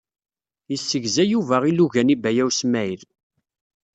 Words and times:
Yessegza 0.71 1.23
Yuba 1.33 1.57
ilugan 1.69 2.13
i 2.13 2.15
Baya 2.21 2.43
U 2.47 2.49
Smaɛil. 2.59 3.01